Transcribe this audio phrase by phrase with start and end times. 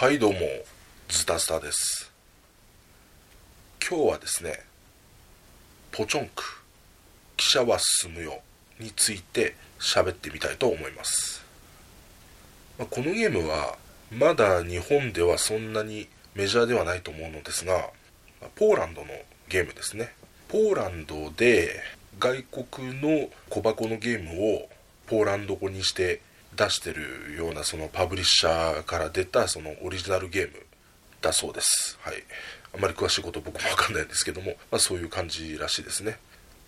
[0.00, 0.38] はいどうも
[1.10, 2.10] ズタスタです。
[3.86, 4.60] 今日はですね
[5.92, 6.42] ポチョンク
[7.36, 8.40] 記者は進むよ
[8.78, 11.44] について喋ってみたいと思います。
[12.78, 13.76] このゲームは
[14.10, 17.90] まだ日本ではそんなにメジャーではないと思うのですが
[18.54, 19.08] ポーランドの
[19.50, 20.14] ゲームですね。
[20.48, 21.78] ポーランドで
[22.18, 24.70] 外国の小箱のゲームを
[25.06, 26.22] ポーランド語にして
[26.56, 30.66] 出してるようなそのパブリッシャーから出たそのオリジナルゲーム
[31.20, 31.98] だそうです。
[32.02, 32.14] はい。
[32.74, 36.18] あまり詳しいこと僕もわかんないんですけども、まあ、そういう感じらしいですね。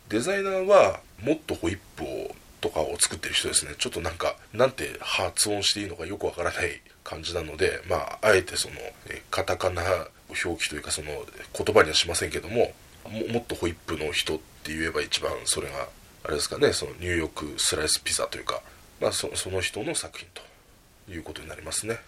[0.09, 3.75] デザイナーはもっとホイップをとかを作ってる人ですね。
[3.79, 8.75] ちょっとなんかなんて発音していいのかよくわからない感じなのでまああえてその
[9.09, 9.83] えカタカナ
[10.45, 12.73] 表記というかその言葉にはしませんけども
[13.05, 15.89] ももっとホイップの人って言えば一番それが
[16.25, 18.63] あれですかねそのニューヨークスライスピザというか、
[19.03, 21.99] まあ、その人の作品ということになりますね。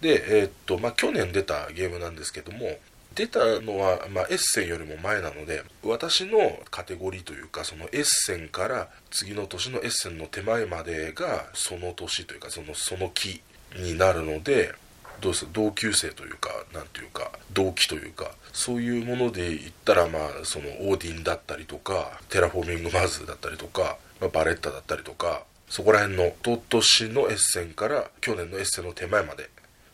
[0.00, 2.78] でえーっとまあ去年出たゲームなんですけども
[3.14, 13.42] 出たのは、まあ、エッセンよりも前なので私のカテゴリーというかそのエッセンから次の年のエッセンの手前までがその年というかそのその期
[13.76, 14.72] になるので
[15.20, 29.50] どうです同級生というかなんというか同期というかそういうもので言ったらまあそのオーディンだったりとかテラフォーミングマーズだったりとか、まあ、バレッタだったりとかそこら辺の今年のエッセンから去年のエッセンの手前まで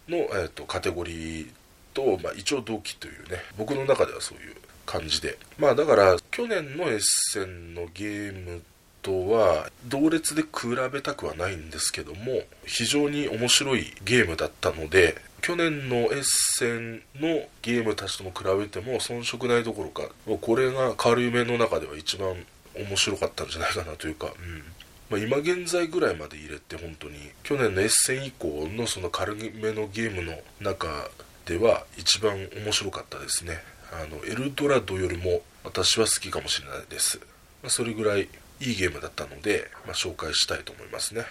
[0.08, 1.48] の、えー、とカテゴリー
[1.92, 4.54] と、まあ、一応同期というね僕の中ではそういう
[4.86, 5.38] 感じで。
[5.58, 8.62] まあだから去年のエッセンのゲーム
[9.02, 10.48] とは同列で比
[10.92, 20.08] べたくはないんですけども非常に面白いゲームだったので去年のエッセンのゲームたちとも比べても遜色ないどころか
[20.40, 22.34] これが軽い目の中では一番
[22.74, 24.62] 面白かったんじゃないかなというか、うん。
[25.10, 31.10] まあ、今現在ぐらいまで入れて本当に去年のエッセン以降のその軽めのゲームの中
[31.44, 33.58] では一番面白かったですね。
[33.92, 37.18] あのエルドラドよりも私は好きかもしれないです、
[37.62, 38.28] まあ、それぐらい
[38.60, 41.24] いいゲームだったので、まあ、紹介したいと思いますね、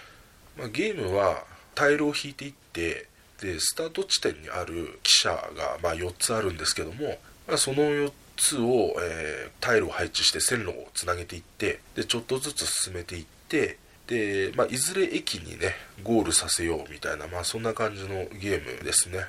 [0.56, 1.44] まあ、ゲームは
[1.74, 3.06] タイルを引いていって
[3.40, 19.20] でスタート地点にある汽車が、ま、4つあるんですけども、ま、その4つを、えータイルを配置して線路をつなげていってでちょっとずつ進めていってで、まあ、いずれ駅にねゴールさせようみたいな、まあ、そんな感じのゲームですね。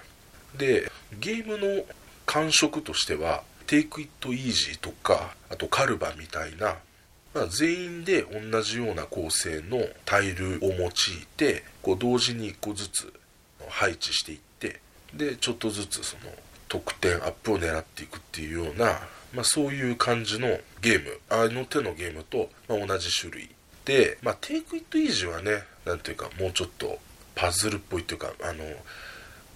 [0.58, 1.84] でゲームの
[2.26, 6.78] 感触としては「Take It Easy」とかあとカルバみたいな、
[7.34, 10.92] まあ、全員で同じような構成のタイルを用い
[11.38, 13.14] てこう同時に1個ずつ
[13.70, 14.80] 配置していって
[15.14, 16.32] でちょっとずつその
[16.68, 19.00] 得点アップを狙っていくっていうような、
[19.34, 21.20] まあ、そういう感じのゲーム。
[21.30, 23.50] あの手のゲームと、ま同じ種類。
[23.86, 26.98] で、まあ、Take It Easy はねなんていうかもうちょっと
[27.36, 28.64] パズルっぽいっていうかあの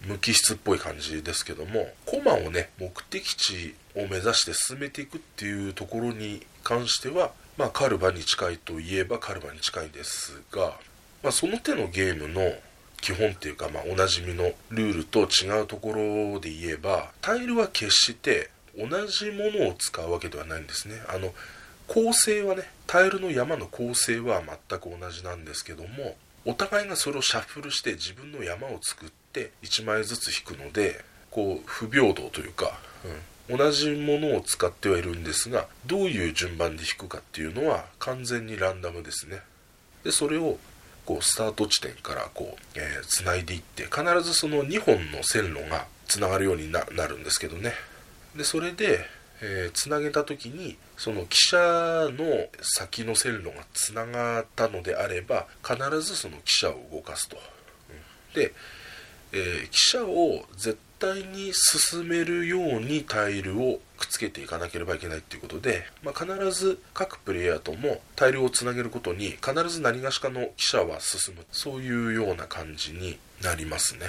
[0.05, 10.77] 無機質っぽい感じですけどもコマをね目的地を目指して進めていくっていうところに関してはまあカルバに近いといえばカルバに近いんですが、
[11.23, 12.53] まあ、その手のゲームの
[13.01, 20.95] 基本っていうか、まあ、おなじみのルールと違うところで言えばタイルは決して同じものを使うわけではないんですね。
[21.09, 21.33] あの
[21.89, 32.79] 構成はねタイルの山の構成は全く同じなんですけどもお互いがそれをシャッフルして自分の山を作って1枚ずつ引くのでこう不平等というか、
[33.49, 39.41] うん、同じものを使ってはいるんですがどういう順番で引くかっていうのは完全にランダムですね。
[40.03, 40.57] でそれを
[41.05, 47.73] こうスタート地点からこう、えー、繋いでいって必ずその2本の線路がつながるようにななるんですけどね。
[48.35, 49.05] でそれで、
[49.41, 57.37] えー、つなげた時にその汽車の先の線路がつながったのであれば必ずその汽車を動かすと、
[58.33, 58.53] で、
[59.31, 71.45] えー、汽車を絶対に進めるようにタイルをくっつけていかなければいけないっていうことで、まあ、必ず各プレイヤーともタイルをつなげることに必ず何がしかの汽車は進む。
[71.51, 74.05] そういうような感じになりますね。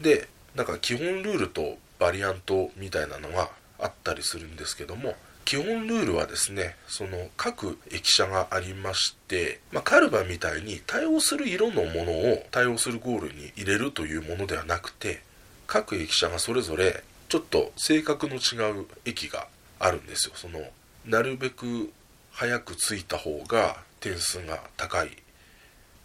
[0.00, 15.22] でなんか基本ルールとバリアントみたいなのがあったりするんですけども基本ルールはですねその各駅舎がありまして、まあ、カルバみたいに対応する色のものを対応するゴールに入れるというものではなくて
[15.66, 19.48] 各駅舎がそれぞれちょっと性格の違う駅が
[19.78, 20.34] あるんですよ。
[20.36, 20.60] その
[21.04, 21.92] なるべく
[22.30, 25.10] 早く着いた方が点数が高い。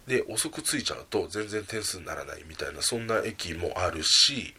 [0.06, 4.54] で遅く着いちゃうと全然点数にならないみたいなそんな駅もあるし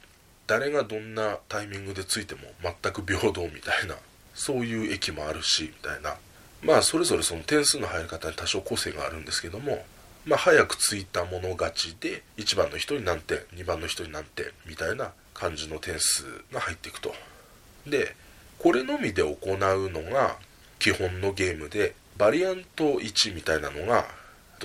[0.51, 3.95] 誰がどんなタイミングで着いても全く平等みたいな
[4.35, 6.17] そういう駅もあるしみたいな。
[6.61, 9.85] まあそれぞれその点数の入り方に多少個性があるんですけども
[10.25, 17.15] まあ、早くついたもの勝ちで1番の人に何点2番の人に何点みたいな感じの点数が入っていくと。
[17.87, 18.15] で
[18.59, 19.57] これのみで行う
[19.89, 20.35] のが
[20.77, 24.05] 基本のゲームでバリアント1みたいなのが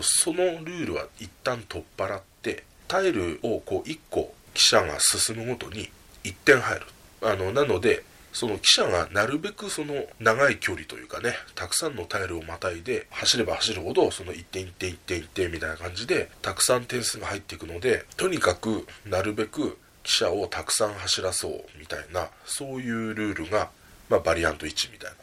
[0.02, 4.34] そのルールは一旦取っ払ってタイルをこう1個
[4.66, 5.88] 記者が進むごとに
[6.24, 6.86] 1点入る。
[7.22, 8.02] あのなので
[8.32, 23.70] その記者がなるべくその長い距離というかねたくさんのタイルをまたいで走れば走るほどその1点1点1点1点みたいな感じでたくさん点数が入っていくのでとにかくなるべく記者をたくさん走らそうみたいなそういうルールが、
[24.10, 25.16] まあ、バリアント1みたいな。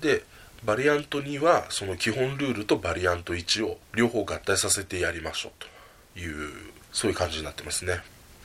[0.00, 0.22] で
[0.64, 5.52] バリアント2はその基本ルールとバリアント1を両方合体させてやりましょう
[6.14, 6.52] という
[6.92, 8.00] そういう感じになってますね。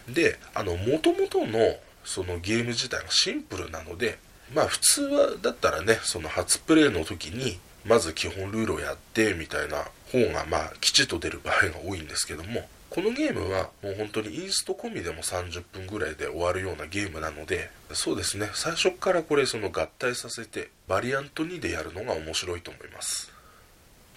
[0.09, 4.17] であの元々のそのゲーム自体がシンプルなので
[4.53, 23.31] まあ普通はだったらねその初プレイの時にまず基本ルールをやってみたいな方がまあきちっと出る場合が多いんですけどもこのゲームはもう本当にインスト込みでも30分ぐらいで終わるようなゲームなのでそうですね最初からこれその合体させてバリアント2でやるのが面白いと思います。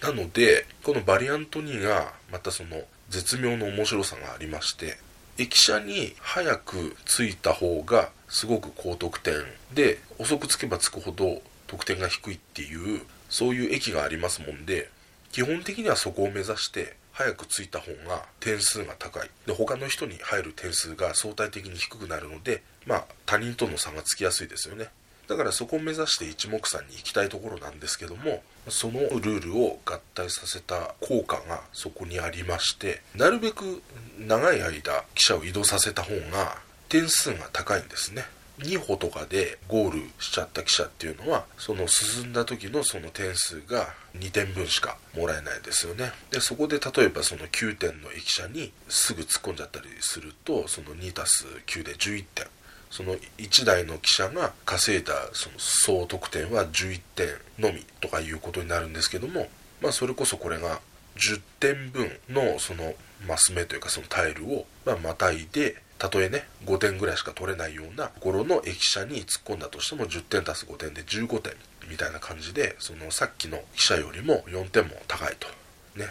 [0.01, 4.97] なのでこのバリアント2がまたその絶妙の面白さがありまして
[5.37, 9.33] 駅舎に早く着いた方がすごく高得点
[9.73, 14.89] で遅く着けば着くほど得点が低いっていうそういう駅がありますもんで
[15.31, 19.29] 基本的にはそこを目指して早く着いた方が点数が高い。
[19.47, 24.89] で他の人に入る点数が相対的に低くなるのでまあ他人との差がつきやすいですよね。
[25.27, 33.81] だからそこを目指して一目散に行きたいところなんですけどもそのルールを合体させた効果がそこにありましてなるべく
[34.19, 36.57] 長い間記者を移動させた方が
[36.89, 38.23] 点数が高いんですね。
[38.59, 46.11] 2歩とかでゴールしちゃった記者っていうのはその進んだ時のその点数が2点分しかもらえないですよね。
[46.31, 52.47] でそこで例えばその9点の駅舎にすぐ突っ込んじゃったりするとその 2+9 で11点
[52.89, 57.27] その1台の記者が稼いだその総得点は11点
[57.59, 59.47] のみとかいうことになるんですけども
[59.81, 60.79] まあそれこそこれが
[61.17, 62.93] 10点分のその
[63.27, 71.53] マス目というかそのタイルをままたいでたとえね5点ぐらいしか取れないようなところの駅舎に突っ込んだとしても10点足す5点で15点
[71.89, 75.47] みたいな感じでそのさっきの記者よりも4点も高いと。
[75.99, 76.07] ね。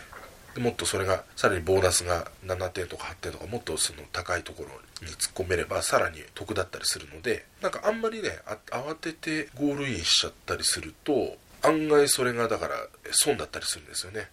[0.61, 8.31] もっとそれがさらにボーナスが7点とか8点とかもっとその高いところに突っ込めればさらに得だったりするのでなんかあんまりね
[8.70, 12.75] 慌ててゴールインしちゃったりすると案外それがだから
[13.12, 14.29] 損だったりするんですよね。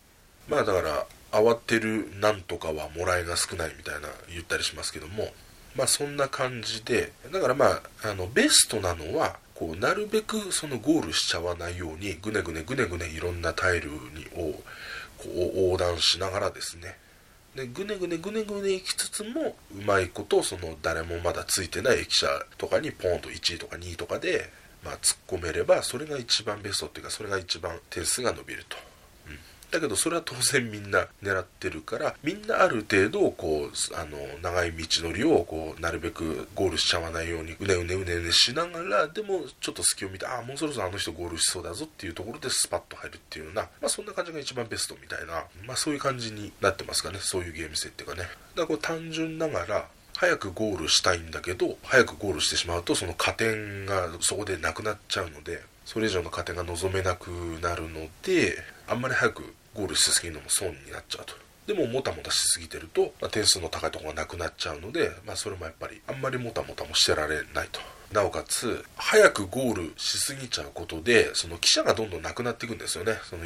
[0.47, 5.33] まあだから慌てるなんとかはもらいが少ないみたいな言ったりしますけども
[5.75, 14.53] まあそんな感じでだからまああのベストなのはこうなるべくそのゴールしちゃわないようにぐねぐねぐねぐねいろんなタイルにを
[15.18, 16.98] こう横断しながらですね
[17.56, 22.27] でぐねぐねぐねぐね行きつつもうまいことその誰もまだついてない駅舎
[22.57, 24.50] とかにポンと1位とか2位とかで、
[24.83, 28.92] まあ、突っ込めればそれが一番ベストっていうかそれが一番点数が伸びると。
[29.73, 47.17] だけどそれは当然みんな狙ってるからみんなある程度こうあの長い道のりをこうなるべくゴールしちゃわないようにうねうねうねうねしながらでもちょっと隙を見てああもうそろそろあの人ゴールしそうだぞっていうところでスパッと入るっていうような、まあ、そんな感じが一番ベストみたいな、まあ、そういう感じになってますかね。
[47.19, 48.21] そういうゲーム性っていうかね。
[48.21, 57.27] だからこう単純ながら早くゴールしたいんだけど早くゴールしてしまうとその加点がそこでなくなっちゃうのでそれ以上の加点が望めなく
[57.62, 58.57] なるので
[58.88, 61.34] あんまり早くゴールしすぎるのも損になっちゃうと。
[61.68, 67.80] でももたもたしすぎてると、まあ、点数の高いところがなくなっちゃうので、まあ、それもやっぱりあんまりもたもたもしてられないと。
[68.12, 73.13] なおかつ早くゴールしすぎちゃうことでその記者がどんどんなくなっていくんですよね。
[73.24, 73.43] その、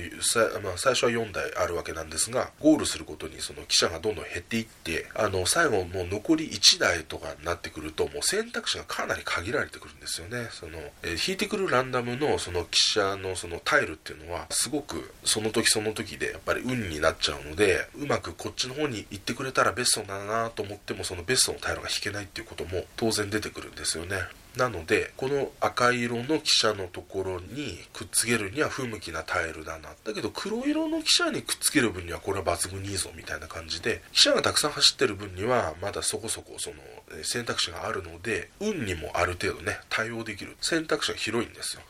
[0.62, 10.50] まあ、最初は4台あるわけなんですがゴールすることにその記者がどんどん減っていってあの最後もう残り1台とかになってくるともう選択肢がかなり限られてくるんですよね。
[10.52, 24.18] その、えー、引いてくるランダムのその記者のそのタイルっていうのはすごくその時その時でやっぱり運になっちゃうのでうまくこっちの方に行ってくれたらベストだなと思ってもそのベストのタイルが引けないっていうことも当然出てくるんですよね。
[24.58, 29.90] なのでこの赤色の汽車のところにくっつけるには不向きなタイルだな。
[30.04, 36.76] だけど黒色の汽車にくっつける分にはこれは抜群にいいぞみたいな感じで汽車がたくさん走ってる分にはまだそこそこその
[37.24, 41.84] 選択肢があるので運にもある程度ね対応できる選択肢が広いんですよ。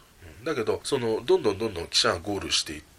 [0.43, 2.96] だけどそのどんどんどんどん記者がゴールしていって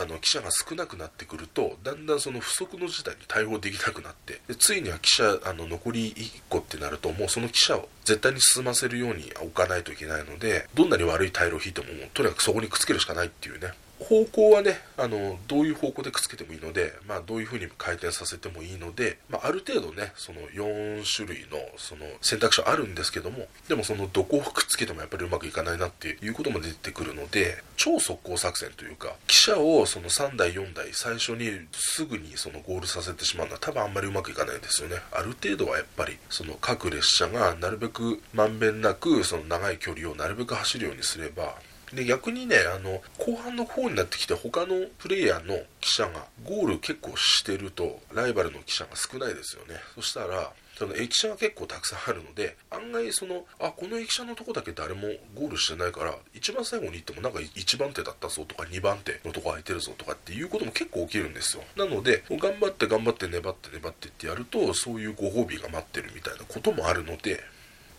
[0.00, 13.72] あの記者が少なくなってくるとだんだんその不測の事態に対応できなくなってでついには記者あの残り1個ってなるともうその記者を絶対に進ませるように置かないといけないのでどんなに悪いタイルを引いてももうとにかくそこにくっつけるしかないっていうね。
[14.02, 34.96] 方向はねあのどういう方向でくっつけてもいいので、まあ、どういう風に回転させてもいいので、まあ、ある程度ねその4種類のその選択肢はあるんですけどもでもそのどこをくっつけてもやっぱりうまくいかないなっていうことも出てくるので超速攻作戦というか記者をその3台4台最初にすぐにそのゴールさせてしまうのは多分あんまりうまくいかないんですよね。
[35.12, 41.54] ある程度はやっぱりその各列車がなるべくまんべんなくその長い距離をなるべく走るようにすれば
[41.92, 49.74] で逆にねあの後半の方になってきて他のプレイヤーの記者がゴール結構してるとライバルの記者が少ないですよね。
[49.94, 55.02] そしたらその駅舎が結構たくさんあるので案外そのあこの駅舎のとこだけ誰も
[55.34, 61.62] ゴールしてないから一番最後に行ってもなんか1番手だったぞとか2番手のとこ空いてるぞとかっていうことも結構起きるんですよ。
[61.76, 67.44] なので頑張って頑張って粘って粘ってってやるとそういうご褒美が待ってるみたいなこともあるので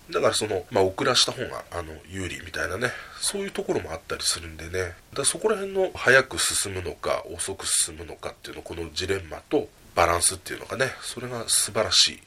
[0.10, 4.93] だからその、まあ、遅らした方があの有利みたいなねそういうところもあったりするんでね。
[5.13, 12.19] だそこら辺の早く進むのか遅く進むのかっていうのこのジレンマとバランスっていうのがねそれが素晴らしい、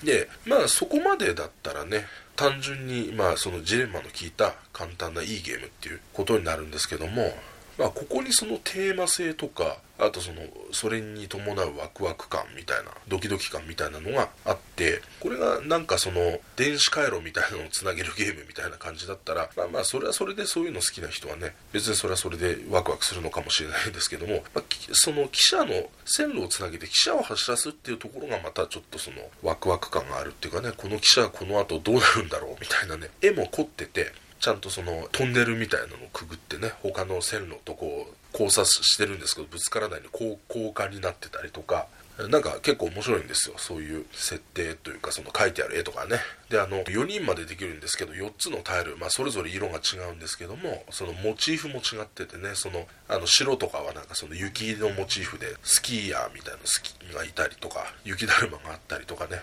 [0.00, 7.34] うん、でまあそこまでだったらね単純にまあそのジレンマの効いた簡単ないいゲームっていうことになるんですけども
[7.78, 10.40] まあ、ここにそのテーマ性とかあとその
[10.72, 34.12] それに伴うワクワク感みたいなドキドキ感みたいなのがあってこれがなんかその電子回路みたいなのをつなげるゲームみたいな感じだったらまあまあそれはそれでそういうの好きな人はね別にそれはそれでワクワクするのかもしれないんですけども、まあ、その汽車の線路をつなげて汽車を走らすっていうところがまたちょっとそのワクワク感があるっていうかねこの汽車はこの後どうなるんだろうみたいなね絵も凝ってて
[34.42, 41.86] ちゃんとそのトンネルみたいなのをくぐってね他の線路とこう交差してるんですけどぶつからないように交換になってたりとか
[42.28, 43.54] なんか結構面白いんですよ。
[43.56, 46.18] そういう設定というかその書いてある絵とかね。
[46.50, 59.40] であの4人までできるんですけど4つのタイル、まあ、それぞれ色が違うんですけどもそのモチーフも違っててねそのあの白とかはなんかその雪のモチーフでスキーヤーみたいなスキーがいたりとか雪だるまがあったりとかね。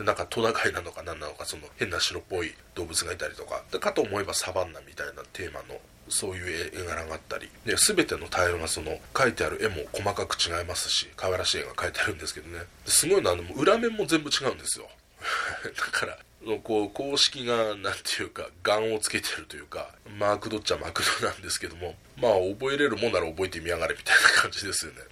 [0.00, 3.62] でなんかトナカイなのか何なのかその変な白っぽい動物がいたりとか。
[3.70, 5.78] でかと思えばサバンナみたいなテーマの
[6.08, 7.50] そういう絵柄があったり。
[7.66, 12.64] で全てのタイルがその描いてある絵も細かく違いますし可愛らしい絵が描いてあるんですけどね。
[12.86, 14.88] すごいのは裏面も全部違うんですよ。
[15.76, 16.18] だから
[16.64, 25.02] こう公式が何ていうか眼をつけてるというかマークドっちゃマークドなんですけどもまあ覚えれるもんなら覚えてみやがれみたいな感じですよね。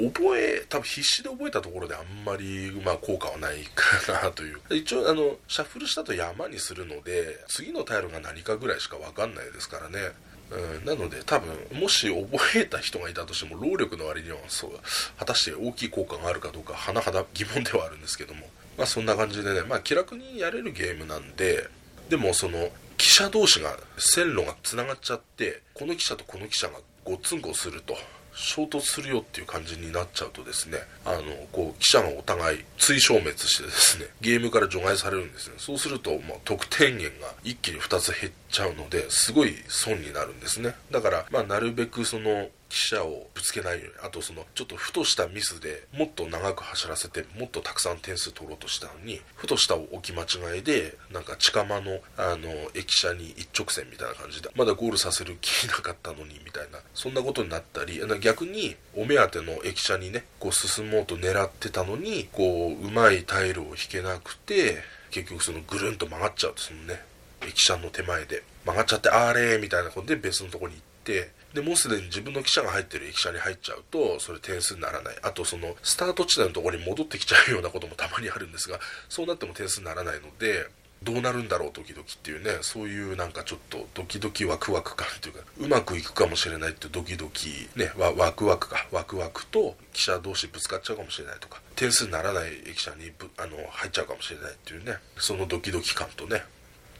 [0.00, 4.60] 覚え多分必死で覚えたところであんまり、まあ、効果はないかなという。
[4.74, 10.12] 一応あのシャッフルしたと山にするので次のタイルが何かぐらいしか分かんないですからね。
[10.50, 14.72] うん、なので多分もし覚えた人がいたとしても労力の割にはそう
[15.16, 18.50] 果たして大きい効果があるかどうか甚だ疑問ではあるんですけども。
[18.76, 21.68] まあそんな感じでねまあ気楽にやれるゲームなんで
[22.08, 27.96] でもその記者同士が線路がつながっちゃってこの記者とこの記者がごっつんこすると。
[28.34, 31.22] 衝突するよっていう感じになっちゃうとですねあの
[31.52, 35.54] こう記者がお互い追消滅してですね ゲームから除外されるんですね。
[35.58, 40.74] そうすると、まあ、得点源が一気に2つ減っちゃうのですごい損になるんですね。
[40.90, 64.78] だから、まあ、なるべくその記者をぶつけないようにあとそのちょっとふとしたミスでもっと長く走らせてもっとたくさん点数取ろうとしたのにふとした置き間違いでなんか近間のあの駅舎に一直線みたいな感じでまだゴールさせる気なかったのにみたいなそんなことになったり逆にお目当ての駅舎にねこう進もうと狙ってたのにこううまいタイルを引けなくて
[65.10, 67.02] 結局そのぐるんと曲がっちゃうとそのね
[67.46, 68.42] 駅舎の手前で。
[68.64, 75.16] 曲がっちゃってあれみたいなことで別のとこに行ってでもうすでに自分の記者が入ってる駅舎に入っちゃうとそれ点数にならない。
[75.22, 78.78] あとそのスタート地点のところに戻ってきちゃうようなこともたまにあるんですが
[79.08, 80.68] そうなっても点数にならないので
[81.02, 96.44] どうなるんだろうドキドキっていうねそういうなんかちょっとドキドキワクワク感っていうかうまくいくかもしれないっていうドキドキねワワクワクかワクワクと記者同士ぶつかっちゃうかもしれないとか点数にならない駅舎にあの入っちゃうかもしれないっていうねそのドキドキ感とね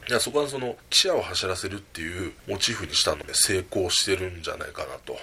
[0.09, 5.17] いやそこはその記者を走らせるっていうモチーフにしたので成功してるんじゃないかなと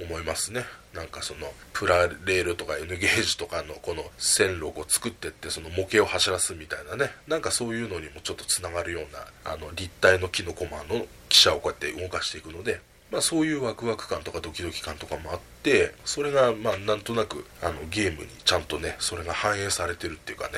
[0.00, 0.64] 思いますね。
[0.92, 7.10] なんかそのプラレールとか N ゲージとかのこの線路を作ってってその模型を走らすみたいなね。
[7.28, 12.80] なんかそういうのにもちょっとつながるようなあの立体のキノコマの記者をこうやって動かしていくので
[13.14, 20.54] まあ、そういうワクワク感とかドキドキ感とかもあってそれがまあなんとなくあのゲームにちゃんとねそれが反映されてるっていうかね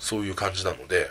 [0.00, 1.08] そういう感じなので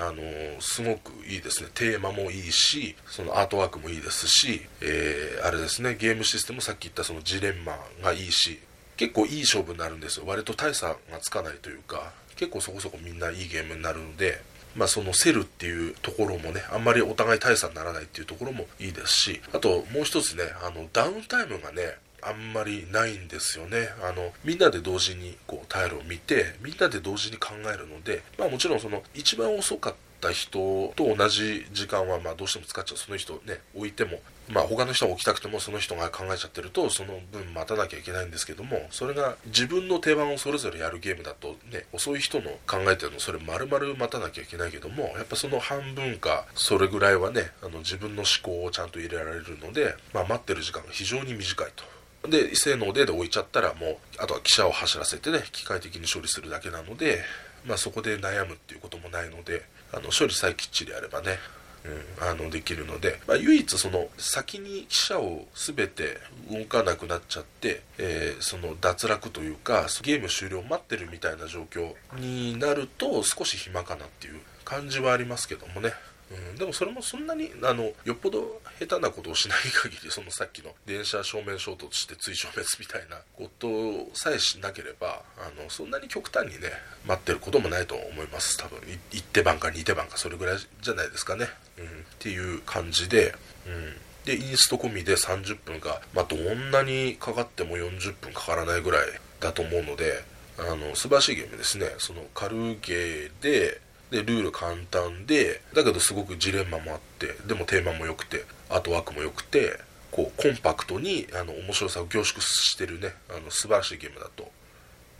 [0.00, 1.70] あのー、すごくいいですね。
[1.74, 5.94] テーマもいいしそのアートワークもいいですし、えー、あれですね。
[5.94, 8.58] ゲームシステムさっき言ったそのジレンマがいいし
[8.96, 10.26] 結構いい勝負になるんですよ。
[10.26, 14.42] 割と大差がつかないというか結構そこそこみんないいゲームになるので
[14.76, 51.84] まあ、その競るっていうところもねあんまりお互い大差にならないっていうところもいいですしあともう一つねあのダウンタイムがねあんまりないんですよねあのみんなで同時にこうタイルを見てみんなで同時に考えるので、まあ、もちろんその一番遅かった人と同じ時間はまあどうしても使っちゃうその人ね置いてもまあ他の人が起きたくてもその人が考えちゃってるとその分待たなきゃいけないんですけどもそれが自分の定番をそれぞれやるゲームだとね遅い人の考えてるのそれ丸々待たなきゃいけないけどもやっぱその半分かそれぐらいはねあの自分の思考をちゃんと入れられるので、まあ、待ってる時間が非常に短いと。
[52.28, 57.20] で性能でで置いちゃったらもうあとは汽車を走らせてね機械的に処理するだけなので、
[57.66, 59.62] まあ、そこで悩むっていうこともないので
[59.92, 61.38] あの処理さえきっちりやればね
[61.84, 66.18] うん、あのできるので、まあ、唯一その先に記者を全て
[66.50, 75.92] 動かなくなっちゃって、えー、その脱落というかゲーム終了待ってるみたいな状況になると少し暇かなっていう感じはありますけどもね。
[76.30, 83.68] うん、でもそれもそんなにあのよっぽど下手なことをしない限りそのさっきの電車正面衝突して追消滅みたいなこと
[84.14, 86.70] さえしなければあのそんなに極端にね
[87.06, 88.56] 待ってることもないと思います。
[88.56, 88.78] 多分
[89.10, 91.46] 1手番か2手番かそれぐらいじゃないですかね、
[91.78, 91.88] うん、っ
[92.18, 93.34] ていう感じで、
[93.66, 99.06] うん、でインスト込みで30分が、まあ、どんなにかかっても40分かからないぐらい
[99.40, 100.24] だと思うので
[100.58, 101.86] あの素晴らしいゲームですね。
[101.98, 103.80] その軽ゲーで
[104.14, 109.80] でルール簡単でだけどすごくジレンマもあってでもテーマも良くてアートワークも良くて
[110.12, 114.48] こうコンパクトにあの面白さを凝縮してるねあの素晴らしいゲームだと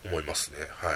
[0.04, 0.58] 思いますね。
[0.60, 0.94] はい、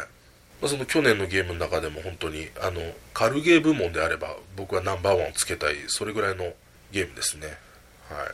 [0.60, 2.80] まあ、その去年のゲームの中でも本当にあの
[3.14, 6.52] 軽ゲー部門であれば僕はナンバーワンをつけたいそれぐらいの
[6.92, 7.48] ゲームですね。
[8.08, 8.28] はい。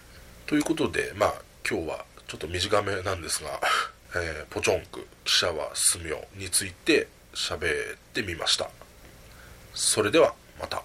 [0.46, 1.34] ということでまあ
[1.66, 3.58] 今日はちょっと短めなんですが、
[4.16, 8.68] えー、ポチョンク記者は住みよについて喋ってみました。
[9.74, 10.82] それではまた。